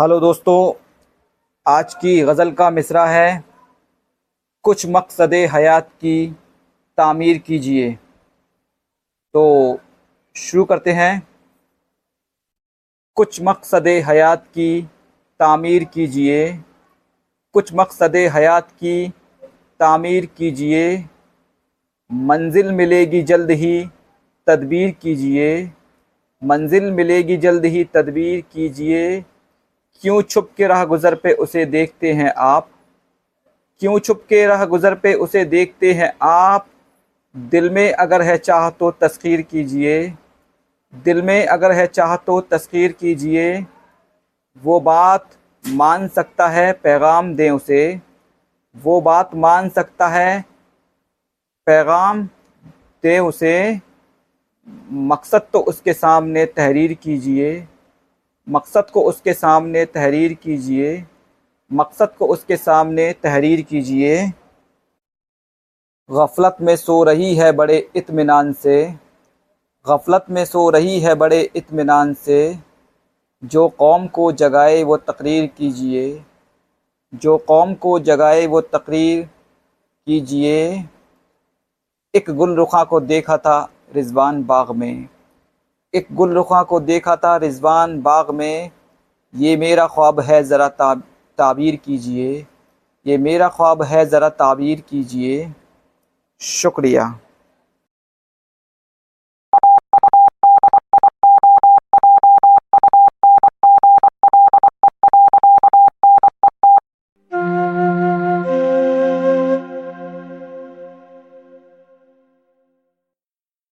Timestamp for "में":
37.70-37.92, 41.22-41.46, 66.60-66.76, 70.30-70.44, 84.70-85.08, 88.30-88.70